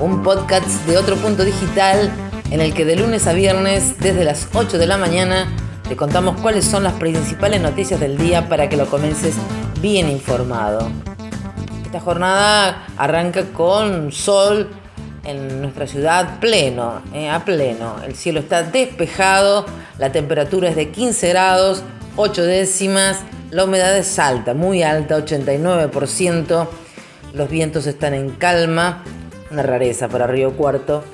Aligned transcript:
un 0.00 0.22
podcast 0.22 0.66
de 0.86 0.98
otro 0.98 1.16
punto 1.16 1.44
digital 1.44 2.10
en 2.50 2.60
el 2.60 2.74
que 2.74 2.84
de 2.84 2.96
lunes 2.96 3.26
a 3.26 3.32
viernes, 3.32 3.98
desde 4.00 4.24
las 4.24 4.48
8 4.52 4.78
de 4.78 4.86
la 4.86 4.96
mañana, 4.96 5.46
te 5.88 5.96
contamos 5.96 6.40
cuáles 6.40 6.64
son 6.64 6.82
las 6.82 6.94
principales 6.94 7.60
noticias 7.60 8.00
del 8.00 8.18
día 8.18 8.48
para 8.48 8.68
que 8.68 8.76
lo 8.76 8.86
comiences 8.86 9.34
bien 9.80 10.08
informado. 10.08 10.90
Esta 11.84 12.00
jornada 12.00 12.86
arranca 12.96 13.44
con 13.52 14.10
sol 14.10 14.70
en 15.24 15.60
nuestra 15.60 15.86
ciudad 15.86 16.40
pleno, 16.40 17.02
eh, 17.12 17.28
a 17.28 17.44
pleno. 17.44 17.96
El 18.04 18.16
cielo 18.16 18.40
está 18.40 18.62
despejado, 18.62 19.66
la 19.98 20.10
temperatura 20.10 20.70
es 20.70 20.76
de 20.76 20.90
15 20.90 21.28
grados, 21.28 21.82
8 22.16 22.42
décimas 22.42 23.18
la 23.50 23.64
humedad 23.64 23.96
es 23.98 24.16
alta, 24.20 24.54
muy 24.54 24.84
alta, 24.84 25.16
89%. 25.18 26.68
Los 27.34 27.50
vientos 27.50 27.86
están 27.88 28.14
en 28.14 28.30
calma, 28.30 29.02
una 29.50 29.62
rareza 29.62 30.08
para 30.08 30.26
Río 30.26 30.52
Cuarto. 30.52 31.04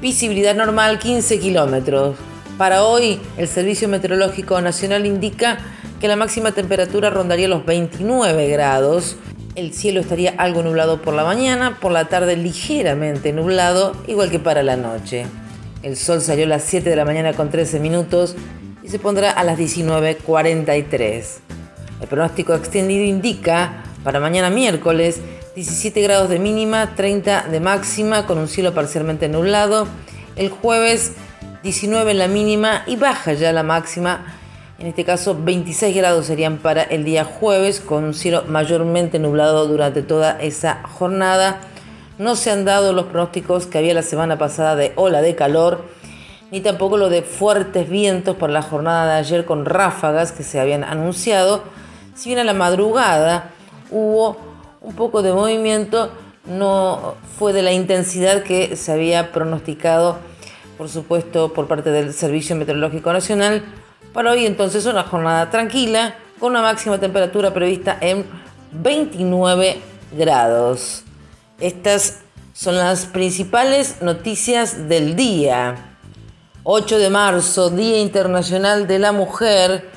Visibilidad 0.00 0.54
normal 0.54 0.98
15 0.98 1.38
kilómetros. 1.38 2.16
Para 2.58 2.84
hoy, 2.84 3.20
el 3.36 3.48
Servicio 3.48 3.88
Meteorológico 3.88 4.60
Nacional 4.60 5.06
indica 5.06 5.58
que 6.00 6.08
la 6.08 6.16
máxima 6.16 6.52
temperatura 6.52 7.10
rondaría 7.10 7.48
los 7.48 7.64
29 7.64 8.48
grados. 8.48 9.16
El 9.54 9.72
cielo 9.72 10.00
estaría 10.00 10.34
algo 10.36 10.62
nublado 10.62 11.00
por 11.00 11.14
la 11.14 11.24
mañana, 11.24 11.78
por 11.80 11.92
la 11.92 12.06
tarde 12.06 12.36
ligeramente 12.36 13.32
nublado, 13.32 13.96
igual 14.06 14.30
que 14.30 14.38
para 14.38 14.62
la 14.62 14.76
noche. 14.76 15.26
El 15.82 15.96
sol 15.96 16.20
salió 16.20 16.44
a 16.44 16.48
las 16.48 16.64
7 16.64 16.88
de 16.90 16.96
la 16.96 17.04
mañana 17.04 17.34
con 17.34 17.50
13 17.50 17.78
minutos 17.78 18.36
y 18.82 18.88
se 18.88 18.98
pondrá 18.98 19.30
a 19.30 19.44
las 19.44 19.58
19.43. 19.58 21.24
El 22.00 22.08
pronóstico 22.08 22.54
extendido 22.54 23.04
indica 23.04 23.84
para 24.04 24.20
mañana 24.20 24.50
miércoles 24.50 25.20
17 25.54 26.02
grados 26.02 26.28
de 26.28 26.38
mínima, 26.38 26.94
30 26.94 27.48
de 27.50 27.58
máxima 27.58 28.26
con 28.26 28.36
un 28.36 28.48
cielo 28.48 28.74
parcialmente 28.74 29.28
nublado. 29.28 29.88
El 30.36 30.50
jueves 30.50 31.12
19 31.62 32.10
en 32.10 32.18
la 32.18 32.28
mínima 32.28 32.82
y 32.86 32.96
baja 32.96 33.32
ya 33.32 33.50
la 33.52 33.62
máxima. 33.62 34.36
En 34.78 34.88
este 34.88 35.04
caso 35.04 35.38
26 35.40 35.96
grados 35.96 36.26
serían 36.26 36.58
para 36.58 36.82
el 36.82 37.04
día 37.04 37.24
jueves 37.24 37.80
con 37.80 38.04
un 38.04 38.12
cielo 38.12 38.44
mayormente 38.46 39.18
nublado 39.18 39.66
durante 39.66 40.02
toda 40.02 40.38
esa 40.38 40.82
jornada. 40.82 41.60
No 42.18 42.36
se 42.36 42.50
han 42.50 42.66
dado 42.66 42.92
los 42.92 43.06
pronósticos 43.06 43.66
que 43.66 43.78
había 43.78 43.94
la 43.94 44.02
semana 44.02 44.36
pasada 44.36 44.76
de 44.76 44.92
ola 44.96 45.22
de 45.22 45.34
calor, 45.34 45.86
ni 46.50 46.60
tampoco 46.60 46.98
lo 46.98 47.08
de 47.08 47.22
fuertes 47.22 47.88
vientos 47.88 48.36
por 48.36 48.50
la 48.50 48.60
jornada 48.60 49.14
de 49.14 49.18
ayer 49.20 49.46
con 49.46 49.64
ráfagas 49.64 50.30
que 50.30 50.42
se 50.42 50.60
habían 50.60 50.84
anunciado. 50.84 51.62
Si 52.14 52.28
bien 52.28 52.40
a 52.40 52.44
la 52.44 52.54
madrugada 52.54 53.53
hubo 53.90 54.36
un 54.80 54.94
poco 54.94 55.22
de 55.22 55.32
movimiento, 55.32 56.10
no 56.46 57.14
fue 57.38 57.52
de 57.52 57.62
la 57.62 57.72
intensidad 57.72 58.42
que 58.42 58.76
se 58.76 58.92
había 58.92 59.32
pronosticado, 59.32 60.18
por 60.76 60.88
supuesto, 60.88 61.52
por 61.52 61.66
parte 61.66 61.90
del 61.90 62.12
Servicio 62.12 62.56
Meteorológico 62.56 63.12
Nacional. 63.12 63.64
Para 64.12 64.32
hoy 64.32 64.46
entonces 64.46 64.86
una 64.86 65.04
jornada 65.04 65.50
tranquila, 65.50 66.16
con 66.38 66.50
una 66.50 66.62
máxima 66.62 66.98
temperatura 66.98 67.54
prevista 67.54 67.96
en 68.00 68.26
29 68.72 69.80
grados. 70.16 71.04
Estas 71.60 72.20
son 72.52 72.76
las 72.76 73.06
principales 73.06 74.02
noticias 74.02 74.88
del 74.88 75.16
día. 75.16 75.96
8 76.64 76.98
de 76.98 77.10
marzo, 77.10 77.70
Día 77.70 78.00
Internacional 78.00 78.86
de 78.86 78.98
la 78.98 79.12
Mujer 79.12 79.94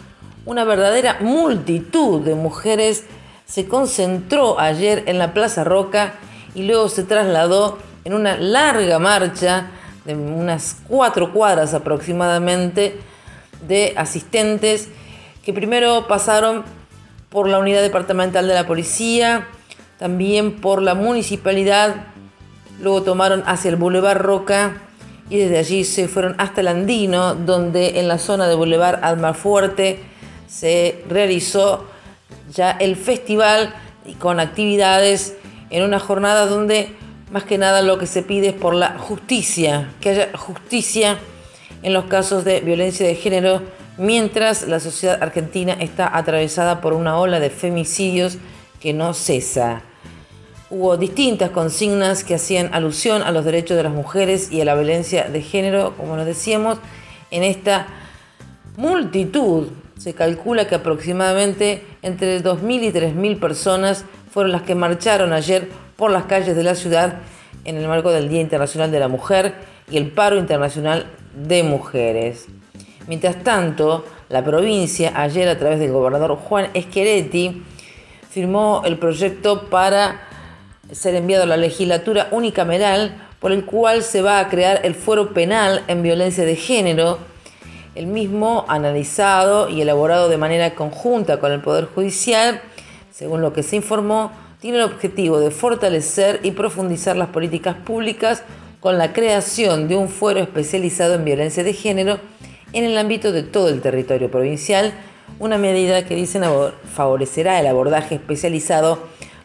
una 0.47 0.63
verdadera 0.63 1.17
multitud 1.19 2.21
de 2.21 2.33
mujeres 2.33 3.03
se 3.47 3.67
concentró 3.67 4.59
ayer 4.59 5.03
en 5.07 5.17
la 5.17 5.33
Plaza 5.33 5.63
Roca 5.63 6.15
y 6.53 6.63
luego 6.63 6.89
se 6.89 7.03
trasladó 7.03 7.79
en 8.03 8.13
una 8.13 8.37
larga 8.37 8.99
marcha 8.99 9.71
de 10.05 10.15
unas 10.15 10.77
cuatro 10.87 11.33
cuadras 11.33 11.73
aproximadamente 11.73 12.99
de 13.67 13.93
asistentes 13.97 14.89
que 15.43 15.53
primero 15.53 16.07
pasaron 16.07 16.63
por 17.29 17.47
la 17.47 17.59
unidad 17.59 17.81
departamental 17.81 18.47
de 18.47 18.53
la 18.53 18.67
policía, 18.67 19.47
también 19.97 20.59
por 20.59 20.81
la 20.81 20.93
municipalidad, 20.93 22.07
luego 22.81 23.03
tomaron 23.03 23.43
hacia 23.45 23.69
el 23.69 23.75
Boulevard 23.77 24.21
Roca 24.21 24.81
y 25.29 25.37
desde 25.37 25.57
allí 25.57 25.83
se 25.83 26.07
fueron 26.07 26.35
hasta 26.37 26.61
el 26.61 26.67
Andino, 26.67 27.35
donde 27.35 27.99
en 27.99 28.07
la 28.07 28.17
zona 28.17 28.47
de 28.47 28.55
Boulevard 28.55 29.03
Almafuerte 29.03 29.99
se 30.47 31.03
realizó 31.09 31.85
ya 32.53 32.71
el 32.71 32.95
festival 32.95 33.73
con 34.19 34.39
actividades 34.39 35.35
en 35.69 35.83
una 35.83 35.99
jornada 35.99 36.45
donde 36.45 36.95
más 37.31 37.43
que 37.43 37.57
nada 37.57 37.81
lo 37.81 37.97
que 37.97 38.07
se 38.07 38.21
pide 38.21 38.49
es 38.49 38.53
por 38.53 38.73
la 38.73 38.97
justicia, 38.97 39.93
que 39.99 40.09
haya 40.09 40.29
justicia 40.37 41.17
en 41.83 41.93
los 41.93 42.05
casos 42.05 42.45
de 42.45 42.61
violencia 42.61 43.05
de 43.05 43.15
género, 43.15 43.61
mientras 43.97 44.67
la 44.67 44.79
sociedad 44.79 45.21
argentina 45.21 45.73
está 45.73 46.15
atravesada 46.15 46.79
por 46.79 46.93
una 46.93 47.17
ola 47.19 47.39
de 47.39 47.49
femicidios 47.49 48.37
que 48.79 48.93
no 48.93 49.13
cesa. 49.13 49.81
Hubo 50.69 50.97
distintas 50.97 51.51
consignas 51.51 52.23
que 52.23 52.35
hacían 52.35 52.73
alusión 52.73 53.21
a 53.21 53.31
los 53.31 53.45
derechos 53.45 53.77
de 53.77 53.83
las 53.83 53.93
mujeres 53.93 54.51
y 54.51 54.61
a 54.61 54.65
la 54.65 54.75
violencia 54.75 55.29
de 55.29 55.41
género, 55.41 55.95
como 55.97 56.15
nos 56.15 56.25
decíamos, 56.25 56.79
en 57.31 57.43
esta 57.43 57.87
multitud 58.75 59.69
se 59.97 60.13
calcula 60.13 60.67
que 60.67 60.75
aproximadamente 60.75 61.83
entre 62.01 62.41
2.000 62.43 62.83
y 62.83 62.91
3.000 62.91 63.39
personas 63.39 64.05
fueron 64.31 64.51
las 64.51 64.61
que 64.61 64.75
marcharon 64.75 65.33
ayer 65.33 65.69
por 65.95 66.11
las 66.11 66.25
calles 66.25 66.55
de 66.55 66.63
la 66.63 66.75
ciudad 66.75 67.19
en 67.65 67.77
el 67.77 67.87
marco 67.87 68.11
del 68.11 68.29
Día 68.29 68.41
Internacional 68.41 68.91
de 68.91 68.99
la 68.99 69.07
Mujer 69.07 69.55
y 69.89 69.97
el 69.97 70.11
Paro 70.11 70.37
Internacional 70.37 71.07
de 71.35 71.63
Mujeres. 71.63 72.45
Mientras 73.07 73.43
tanto, 73.43 74.05
la 74.29 74.43
provincia 74.43 75.13
ayer 75.15 75.47
a 75.47 75.57
través 75.57 75.79
del 75.79 75.91
gobernador 75.91 76.35
Juan 76.35 76.69
Esqueretti 76.73 77.63
firmó 78.29 78.83
el 78.85 78.97
proyecto 78.97 79.69
para 79.69 80.21
ser 80.91 81.15
enviado 81.15 81.43
a 81.43 81.47
la 81.47 81.57
legislatura 81.57 82.27
unicameral 82.31 83.23
por 83.39 83.51
el 83.51 83.65
cual 83.65 84.03
se 84.03 84.21
va 84.21 84.39
a 84.39 84.49
crear 84.49 84.81
el 84.83 84.95
fuero 84.95 85.33
penal 85.33 85.83
en 85.87 86.03
violencia 86.03 86.45
de 86.45 86.55
género 86.55 87.19
el 87.97 88.05
mismo, 88.05 88.63
analizado 88.67 89.69
y 89.69 89.81
elaborado 89.81 90.29
de 90.29 90.37
manera 90.37 90.75
conjunta 90.75 91.39
con 91.39 91.51
el 91.51 91.61
Poder 91.61 91.85
Judicial, 91.85 92.61
según 93.11 93.41
lo 93.41 93.53
que 93.53 93.63
se 93.63 93.75
informó, 93.75 94.31
tiene 94.61 94.77
el 94.77 94.83
objetivo 94.83 95.39
de 95.39 95.49
fortalecer 95.49 96.39
y 96.43 96.51
profundizar 96.51 97.17
las 97.17 97.29
políticas 97.29 97.75
públicas 97.75 98.43
con 98.79 98.99
la 98.99 99.13
creación 99.13 99.87
de 99.87 99.95
un 99.95 100.09
fuero 100.09 100.39
especializado 100.39 101.15
en 101.15 101.25
violencia 101.25 101.63
de 101.63 101.73
género 101.73 102.19
en 102.71 102.83
el 102.83 102.97
ámbito 102.99 103.31
de 103.31 103.41
todo 103.41 103.69
el 103.69 103.81
territorio 103.81 104.29
provincial, 104.29 104.93
una 105.39 105.57
medida 105.57 106.05
que 106.05 106.15
dicen 106.15 106.43
favorecerá 106.93 107.59
el 107.59 107.65
abordaje 107.65 108.15
especializado 108.15 108.99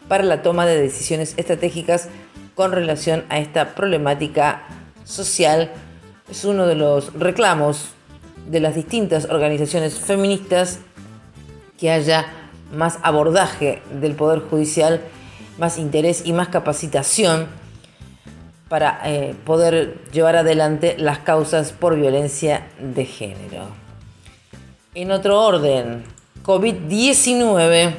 para 0.07 0.23
la 0.23 0.43
toma 0.43 0.67
de 0.67 0.79
decisiones 0.79 1.33
estratégicas 1.37 2.09
con 2.53 2.71
relación 2.71 3.23
a 3.29 3.39
esta 3.39 3.73
problemática 3.73 4.67
social. 5.05 5.71
Es 6.29 6.45
uno 6.45 6.67
de 6.67 6.75
los 6.75 7.13
reclamos 7.13 7.89
de 8.47 8.59
las 8.59 8.75
distintas 8.75 9.25
organizaciones 9.25 9.99
feministas 9.99 10.79
que 11.79 11.91
haya 11.91 12.25
más 12.73 12.99
abordaje 13.03 13.81
del 13.99 14.15
Poder 14.15 14.39
Judicial, 14.39 15.01
más 15.57 15.77
interés 15.77 16.23
y 16.25 16.33
más 16.33 16.49
capacitación 16.49 17.47
para 18.69 19.01
eh, 19.05 19.35
poder 19.45 19.99
llevar 20.11 20.35
adelante 20.35 20.95
las 20.97 21.19
causas 21.19 21.71
por 21.71 21.95
violencia 21.95 22.67
de 22.79 23.05
género. 23.05 23.67
En 24.95 25.11
otro 25.11 25.39
orden, 25.39 26.03
COVID-19. 26.43 27.93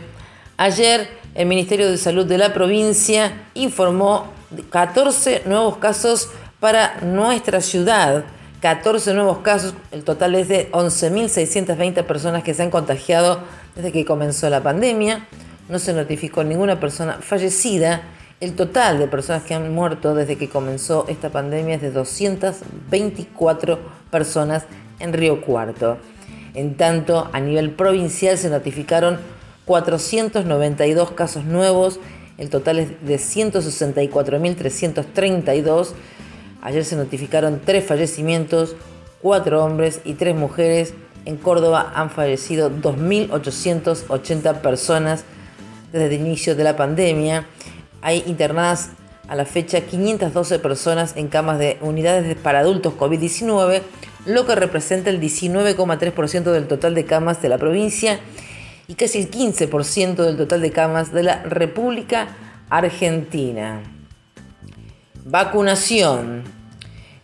Ayer 0.56 1.08
el 1.34 1.46
Ministerio 1.46 1.90
de 1.90 1.96
Salud 1.96 2.26
de 2.26 2.38
la 2.38 2.52
provincia 2.52 3.46
informó 3.54 4.32
14 4.70 5.42
nuevos 5.46 5.78
casos 5.78 6.30
para 6.60 7.00
nuestra 7.00 7.60
ciudad 7.60 8.24
14 8.64 9.12
nuevos 9.12 9.40
casos, 9.40 9.74
el 9.92 10.04
total 10.04 10.34
es 10.36 10.48
de 10.48 10.72
11.620 10.72 12.02
personas 12.04 12.42
que 12.42 12.54
se 12.54 12.62
han 12.62 12.70
contagiado 12.70 13.40
desde 13.76 13.92
que 13.92 14.06
comenzó 14.06 14.48
la 14.48 14.62
pandemia. 14.62 15.26
No 15.68 15.78
se 15.78 15.92
notificó 15.92 16.44
ninguna 16.44 16.80
persona 16.80 17.18
fallecida. 17.20 18.00
El 18.40 18.54
total 18.54 18.98
de 18.98 19.06
personas 19.06 19.42
que 19.42 19.52
han 19.52 19.74
muerto 19.74 20.14
desde 20.14 20.36
que 20.36 20.48
comenzó 20.48 21.04
esta 21.08 21.28
pandemia 21.28 21.74
es 21.74 21.82
de 21.82 21.90
224 21.90 23.80
personas 24.10 24.64
en 24.98 25.12
Río 25.12 25.42
Cuarto. 25.42 25.98
En 26.54 26.78
tanto, 26.78 27.28
a 27.34 27.40
nivel 27.40 27.72
provincial 27.72 28.38
se 28.38 28.48
notificaron 28.48 29.18
492 29.66 31.10
casos 31.10 31.44
nuevos, 31.44 32.00
el 32.38 32.48
total 32.48 32.78
es 32.78 33.06
de 33.06 33.16
164.332. 33.16 35.88
Ayer 36.64 36.82
se 36.82 36.96
notificaron 36.96 37.60
tres 37.62 37.84
fallecimientos, 37.84 38.74
cuatro 39.20 39.62
hombres 39.62 40.00
y 40.06 40.14
tres 40.14 40.34
mujeres. 40.34 40.94
En 41.26 41.36
Córdoba 41.36 41.92
han 41.94 42.08
fallecido 42.08 42.70
2.880 42.70 44.62
personas 44.62 45.24
desde 45.92 46.06
el 46.06 46.12
inicio 46.14 46.56
de 46.56 46.64
la 46.64 46.74
pandemia. 46.74 47.46
Hay 48.00 48.24
internadas 48.26 48.92
a 49.28 49.36
la 49.36 49.44
fecha 49.44 49.82
512 49.82 50.58
personas 50.58 51.14
en 51.16 51.28
camas 51.28 51.58
de 51.58 51.76
unidades 51.82 52.34
para 52.34 52.60
adultos 52.60 52.94
COVID-19, 52.94 53.82
lo 54.24 54.46
que 54.46 54.54
representa 54.54 55.10
el 55.10 55.20
19,3% 55.20 56.44
del 56.44 56.66
total 56.66 56.94
de 56.94 57.04
camas 57.04 57.42
de 57.42 57.50
la 57.50 57.58
provincia 57.58 58.20
y 58.88 58.94
casi 58.94 59.18
el 59.18 59.30
15% 59.30 60.14
del 60.14 60.38
total 60.38 60.62
de 60.62 60.70
camas 60.72 61.12
de 61.12 61.24
la 61.24 61.42
República 61.42 62.28
Argentina. 62.70 63.82
Vacunación. 65.26 66.53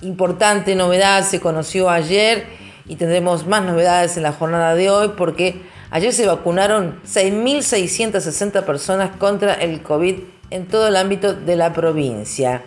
Importante 0.02 0.74
novedad 0.74 1.24
se 1.24 1.40
conoció 1.40 1.90
ayer 1.90 2.46
y 2.86 2.96
tendremos 2.96 3.46
más 3.46 3.62
novedades 3.62 4.16
en 4.16 4.22
la 4.22 4.32
jornada 4.32 4.74
de 4.74 4.88
hoy 4.88 5.10
porque 5.14 5.60
ayer 5.90 6.14
se 6.14 6.26
vacunaron 6.26 6.98
6.660 7.04 8.64
personas 8.64 9.14
contra 9.16 9.52
el 9.52 9.82
COVID 9.82 10.14
en 10.48 10.68
todo 10.68 10.88
el 10.88 10.96
ámbito 10.96 11.34
de 11.34 11.56
la 11.56 11.74
provincia. 11.74 12.62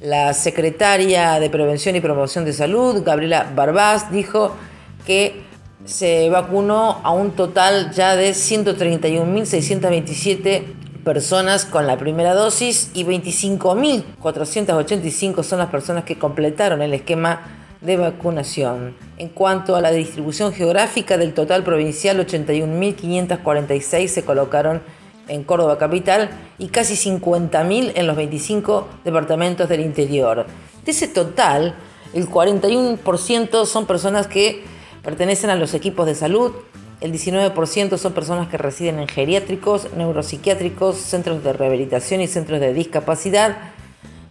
La 0.00 0.32
secretaria 0.32 1.38
de 1.38 1.50
Prevención 1.50 1.96
y 1.96 2.00
Promoción 2.00 2.46
de 2.46 2.54
Salud, 2.54 3.02
Gabriela 3.04 3.52
Barbás, 3.54 4.10
dijo 4.10 4.56
que 5.04 5.42
se 5.84 6.30
vacunó 6.30 7.02
a 7.02 7.12
un 7.12 7.32
total 7.32 7.92
ya 7.92 8.16
de 8.16 8.30
131.627 8.30 10.77
personas 11.08 11.64
con 11.64 11.86
la 11.86 11.96
primera 11.96 12.34
dosis 12.34 12.90
y 12.92 13.02
25.485 13.02 15.42
son 15.42 15.58
las 15.58 15.70
personas 15.70 16.04
que 16.04 16.18
completaron 16.18 16.82
el 16.82 16.92
esquema 16.92 17.40
de 17.80 17.96
vacunación. 17.96 18.94
En 19.16 19.30
cuanto 19.30 19.74
a 19.74 19.80
la 19.80 19.90
distribución 19.90 20.52
geográfica 20.52 21.16
del 21.16 21.32
total 21.32 21.64
provincial, 21.64 22.18
81.546 22.18 24.08
se 24.08 24.22
colocaron 24.22 24.82
en 25.28 25.44
Córdoba 25.44 25.78
capital 25.78 26.28
y 26.58 26.68
casi 26.68 26.92
50.000 27.10 27.92
en 27.94 28.06
los 28.06 28.14
25 28.14 28.86
departamentos 29.02 29.66
del 29.66 29.80
interior. 29.80 30.44
De 30.84 30.90
ese 30.90 31.08
total, 31.08 31.74
el 32.12 32.28
41% 32.28 33.64
son 33.64 33.86
personas 33.86 34.26
que 34.26 34.62
pertenecen 35.02 35.48
a 35.48 35.56
los 35.56 35.72
equipos 35.72 36.04
de 36.04 36.14
salud, 36.14 36.52
el 37.00 37.12
19% 37.12 37.96
son 37.96 38.12
personas 38.12 38.48
que 38.48 38.58
residen 38.58 38.98
en 38.98 39.06
geriátricos, 39.06 39.92
neuropsiquiátricos, 39.96 40.96
centros 40.96 41.44
de 41.44 41.52
rehabilitación 41.52 42.20
y 42.20 42.26
centros 42.26 42.60
de 42.60 42.72
discapacidad. 42.72 43.56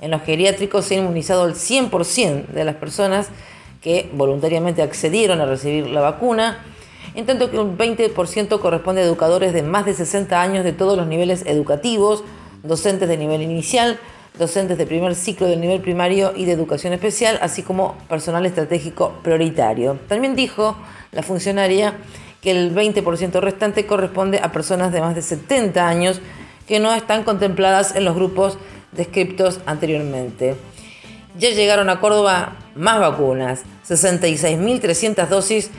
En 0.02 0.12
los 0.12 0.22
geriátricos 0.24 0.86
se 0.86 0.96
ha 0.96 1.00
inmunizado 1.00 1.46
el 1.46 1.54
100% 1.54 2.48
de 2.48 2.66
las 2.66 2.76
personas 2.76 3.30
que 3.82 4.10
voluntariamente 4.14 4.82
accedieron 4.82 5.40
a 5.40 5.46
recibir 5.46 5.88
la 5.88 6.02
vacuna, 6.02 6.60
en 7.16 7.26
tanto 7.26 7.50
que 7.50 7.58
un 7.58 7.78
20% 7.78 8.60
corresponde 8.60 9.02
a 9.02 9.06
educadores 9.06 9.54
de 9.54 9.64
más 9.64 9.86
de 9.86 9.94
60 9.94 10.42
años 10.42 10.66
de 10.66 10.74
todos 10.74 10.98
los 10.98 11.08
niveles 11.08 11.46
educativos, 11.46 12.26
docentes 12.64 13.08
de 13.08 13.18
nivel 13.18 13.42
inicial, 13.42 13.98
docentes 14.38 14.78
de 14.78 14.86
primer 14.86 15.16
ciclo 15.16 15.48
del 15.48 15.62
nivel 15.62 15.80
primario 15.80 16.34
y 16.36 16.44
de 16.46 16.52
educación 16.52 16.92
especial, 16.92 17.40
así 17.42 17.64
como 17.64 17.96
personal 18.10 18.46
estratégico 18.46 19.14
prioritario. 19.24 19.98
También 20.10 20.36
dijo 20.36 20.76
la 21.12 21.24
funcionaria 21.24 21.96
que 22.42 22.52
el 22.52 22.74
20% 22.74 23.40
restante 23.40 23.86
corresponde 23.86 24.40
a 24.42 24.52
personas 24.52 24.92
de 24.92 25.02
más 25.02 25.16
de 25.16 25.22
70 25.22 25.88
años 25.88 26.22
que 26.68 26.80
no 26.80 26.94
están 26.94 27.24
contempladas 27.24 27.96
en 27.96 28.06
los 28.06 28.16
grupos 28.16 28.58
descriptos 28.92 29.60
anteriormente. 29.66 30.56
Ya 31.38 31.50
llegaron 31.52 31.90
a 31.90 32.00
Córdoba 32.00 32.58
más 32.76 33.00
vacunas, 33.00 33.64
66.300 33.88 35.28
dosis 35.28 35.72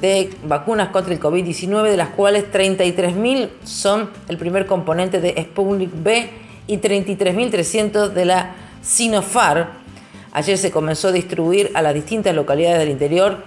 de 0.00 0.30
vacunas 0.44 0.88
contra 0.90 1.12
el 1.12 1.20
COVID-19, 1.20 1.90
de 1.90 1.96
las 1.96 2.10
cuales 2.10 2.44
33.000 2.52 3.48
son 3.64 4.10
el 4.28 4.36
primer 4.36 4.66
componente 4.66 5.20
de 5.20 5.34
Sputnik 5.42 5.90
B 5.92 6.30
y 6.66 6.76
33.300 6.76 8.10
de 8.10 8.24
la 8.24 8.54
Sinopharm. 8.82 9.66
Ayer 10.32 10.58
se 10.58 10.70
comenzó 10.70 11.08
a 11.08 11.12
distribuir 11.12 11.70
a 11.74 11.82
las 11.82 11.94
distintas 11.94 12.34
localidades 12.34 12.78
del 12.78 12.90
interior 12.90 13.42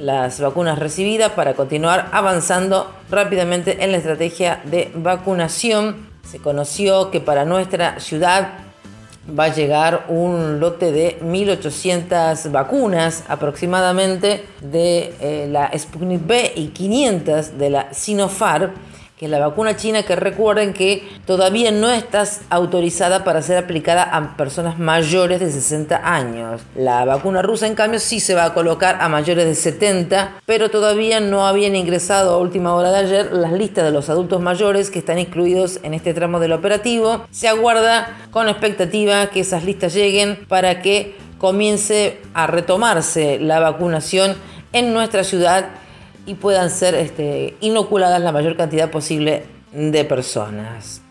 las 0.00 0.40
vacunas 0.40 0.78
recibidas 0.78 1.32
para 1.32 1.54
continuar 1.54 2.08
avanzando 2.12 2.90
rápidamente 3.10 3.84
en 3.84 3.92
la 3.92 3.98
estrategia 3.98 4.60
de 4.64 4.90
vacunación. 4.94 6.08
Se 6.28 6.38
conoció 6.38 7.10
que 7.10 7.20
para 7.20 7.44
nuestra 7.44 8.00
ciudad 8.00 8.54
va 9.38 9.44
a 9.44 9.54
llegar 9.54 10.06
un 10.08 10.58
lote 10.58 10.90
de 10.90 11.20
1.800 11.20 12.50
vacunas 12.50 13.24
aproximadamente 13.28 14.44
de 14.62 15.14
eh, 15.20 15.48
la 15.50 15.70
Sputnik 15.78 16.26
B 16.26 16.52
y 16.56 16.68
500 16.68 17.58
de 17.58 17.70
la 17.70 17.92
Sinopharm 17.92 18.72
que 19.20 19.26
es 19.26 19.30
la 19.30 19.38
vacuna 19.38 19.76
china, 19.76 20.02
que 20.02 20.16
recuerden 20.16 20.72
que 20.72 21.06
todavía 21.26 21.70
no 21.70 21.90
está 21.90 22.24
autorizada 22.48 23.22
para 23.22 23.42
ser 23.42 23.58
aplicada 23.58 24.02
a 24.02 24.34
personas 24.34 24.78
mayores 24.78 25.40
de 25.40 25.52
60 25.52 26.00
años. 26.02 26.62
La 26.74 27.04
vacuna 27.04 27.42
rusa, 27.42 27.66
en 27.66 27.74
cambio, 27.74 28.00
sí 28.00 28.18
se 28.18 28.34
va 28.34 28.46
a 28.46 28.54
colocar 28.54 28.96
a 28.98 29.10
mayores 29.10 29.44
de 29.44 29.54
70, 29.54 30.40
pero 30.46 30.70
todavía 30.70 31.20
no 31.20 31.46
habían 31.46 31.76
ingresado 31.76 32.32
a 32.32 32.38
última 32.38 32.74
hora 32.74 32.92
de 32.92 32.96
ayer 32.96 33.30
las 33.30 33.52
listas 33.52 33.84
de 33.84 33.90
los 33.90 34.08
adultos 34.08 34.40
mayores 34.40 34.90
que 34.90 35.00
están 35.00 35.18
incluidos 35.18 35.80
en 35.82 35.92
este 35.92 36.14
tramo 36.14 36.40
del 36.40 36.52
operativo. 36.52 37.26
Se 37.30 37.46
aguarda 37.46 38.16
con 38.30 38.48
expectativa 38.48 39.26
que 39.26 39.40
esas 39.40 39.64
listas 39.64 39.92
lleguen 39.92 40.46
para 40.48 40.80
que 40.80 41.14
comience 41.36 42.22
a 42.32 42.46
retomarse 42.46 43.38
la 43.38 43.60
vacunación 43.60 44.34
en 44.72 44.94
nuestra 44.94 45.24
ciudad 45.24 45.66
y 46.30 46.34
puedan 46.34 46.70
ser 46.70 46.94
este, 46.94 47.56
inoculadas 47.60 48.20
la 48.20 48.30
mayor 48.30 48.56
cantidad 48.56 48.88
posible 48.88 49.42
de 49.72 50.04
personas. 50.04 51.02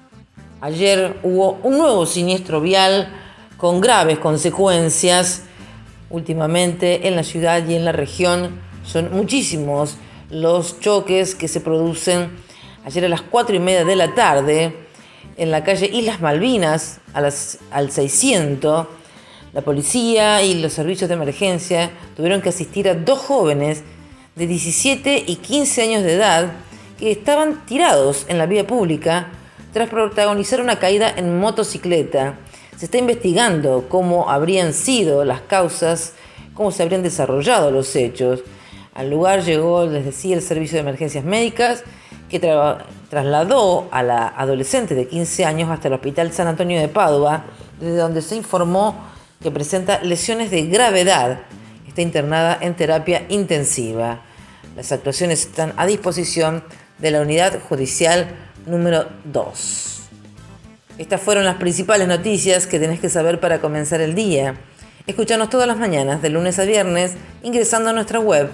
Ayer 0.61 1.17
hubo 1.23 1.59
un 1.61 1.77
nuevo 1.77 2.05
siniestro 2.05 2.61
vial 2.61 3.09
con 3.57 3.81
graves 3.81 4.17
consecuencias. 4.19 5.43
Últimamente 6.09 7.09
en 7.09 7.17
la 7.17 7.23
ciudad 7.23 7.67
y 7.67 7.75
en 7.75 7.83
la 7.83 7.91
región 7.91 8.61
son 8.85 9.11
muchísimos 9.11 9.97
los 10.29 10.79
choques 10.79 11.35
que 11.35 11.49
se 11.49 11.59
producen 11.59 12.29
ayer 12.85 13.03
a 13.03 13.09
las 13.09 13.21
4 13.21 13.57
y 13.57 13.59
media 13.59 13.83
de 13.83 13.97
la 13.97 14.15
tarde 14.15 14.73
en 15.35 15.51
la 15.51 15.65
calle 15.65 15.89
Islas 15.91 16.21
Malvinas 16.21 17.01
al 17.13 17.91
600. 17.91 18.87
La 19.51 19.61
policía 19.63 20.43
y 20.43 20.61
los 20.61 20.71
servicios 20.71 21.09
de 21.09 21.15
emergencia 21.15 21.91
tuvieron 22.15 22.41
que 22.41 22.49
asistir 22.49 22.87
a 22.87 22.93
dos 22.93 23.19
jóvenes 23.19 23.83
de 24.39 24.47
17 24.47 25.25
y 25.27 25.35
15 25.35 25.81
años 25.81 26.01
de 26.01 26.13
edad 26.13 26.53
que 26.97 27.11
estaban 27.11 27.65
tirados 27.65 28.25
en 28.29 28.37
la 28.37 28.45
vía 28.45 28.65
pública 28.65 29.27
tras 29.73 29.89
protagonizar 29.89 30.61
una 30.61 30.79
caída 30.79 31.13
en 31.13 31.37
motocicleta. 31.37 32.35
Se 32.77 32.85
está 32.85 32.97
investigando 32.97 33.87
cómo 33.89 34.29
habrían 34.29 34.71
sido 34.71 35.25
las 35.25 35.41
causas, 35.41 36.13
cómo 36.53 36.71
se 36.71 36.83
habrían 36.83 37.03
desarrollado 37.03 37.69
los 37.69 37.93
hechos. 37.97 38.41
Al 38.93 39.09
lugar 39.09 39.43
llegó, 39.43 39.85
les 39.85 40.05
decía, 40.05 40.37
el 40.37 40.41
servicio 40.41 40.77
de 40.77 40.81
emergencias 40.81 41.25
médicas 41.25 41.83
que 42.29 42.39
trasladó 43.09 43.89
a 43.91 44.03
la 44.03 44.29
adolescente 44.29 44.95
de 44.95 45.05
15 45.09 45.43
años 45.43 45.69
hasta 45.69 45.89
el 45.89 45.95
Hospital 45.95 46.31
San 46.31 46.47
Antonio 46.47 46.79
de 46.79 46.87
Padua, 46.87 47.43
desde 47.77 47.97
donde 47.97 48.21
se 48.21 48.37
informó 48.37 48.95
que 49.41 49.51
presenta 49.51 50.01
lesiones 50.01 50.49
de 50.49 50.61
gravedad. 50.67 51.41
Está 51.85 52.01
internada 52.01 52.57
en 52.61 52.75
terapia 52.75 53.25
intensiva. 53.27 54.21
Las 54.79 54.93
actuaciones 54.93 55.41
están 55.41 55.73
a 55.75 55.85
disposición 55.85 56.63
de 56.99 57.11
la 57.11 57.19
unidad 57.19 57.59
judicial 57.67 58.27
número 58.65 59.09
2. 59.25 59.99
Estas 60.97 61.19
fueron 61.19 61.43
las 61.43 61.57
principales 61.57 62.07
noticias 62.07 62.65
que 62.65 62.79
tenés 62.79 63.01
que 63.01 63.09
saber 63.09 63.41
para 63.41 63.59
comenzar 63.59 63.99
el 63.99 64.15
día. 64.15 64.55
Escuchanos 65.05 65.49
todas 65.49 65.67
las 65.67 65.77
mañanas, 65.77 66.21
de 66.21 66.29
lunes 66.29 66.59
a 66.59 66.63
viernes, 66.63 67.15
ingresando 67.43 67.89
a 67.89 67.93
nuestra 67.93 68.21
web. 68.21 68.51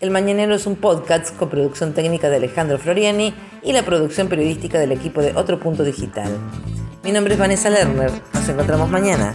El 0.00 0.10
Mañanero 0.10 0.54
es 0.54 0.66
un 0.66 0.76
podcast 0.76 1.34
con 1.34 1.48
producción 1.48 1.94
técnica 1.94 2.28
de 2.28 2.36
Alejandro 2.36 2.76
Floriani 2.78 3.32
y 3.62 3.72
la 3.72 3.86
producción 3.86 4.28
periodística 4.28 4.78
del 4.78 4.92
equipo 4.92 5.22
de 5.22 5.32
Otro 5.34 5.58
Punto 5.60 5.82
Digital. 5.82 6.28
Mi 7.02 7.10
nombre 7.10 7.32
es 7.32 7.40
Vanessa 7.40 7.70
Lerner. 7.70 8.10
Nos 8.34 8.46
encontramos 8.50 8.90
mañana. 8.90 9.34